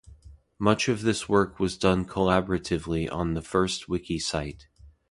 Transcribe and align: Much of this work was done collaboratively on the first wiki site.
Much 0.57 0.89
of 0.89 1.03
this 1.03 1.29
work 1.29 1.59
was 1.59 1.77
done 1.77 2.05
collaboratively 2.05 3.07
on 3.13 3.35
the 3.35 3.41
first 3.43 3.87
wiki 3.87 4.17
site. 4.17 4.67